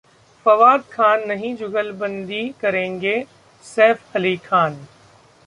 [0.45, 3.15] फवाद खान नहीं 'जुगलबंदी' करेंगे
[3.65, 4.77] सैफ अली खान